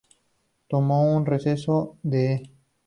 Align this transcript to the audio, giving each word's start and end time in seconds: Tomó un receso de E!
Tomó 0.67 1.13
un 1.15 1.27
receso 1.27 1.99
de 2.01 2.33
E! 2.33 2.51